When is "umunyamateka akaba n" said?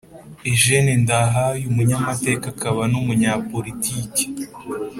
1.71-2.99